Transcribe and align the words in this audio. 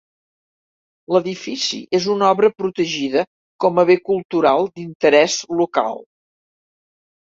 L'edifici 1.15 1.81
és 1.99 2.09
una 2.15 2.31
obra 2.37 2.51
protegida 2.63 3.29
com 3.67 3.85
a 3.85 3.89
Bé 3.93 4.01
Cultural 4.11 4.69
d'Interès 4.77 5.41
Local. 5.65 6.07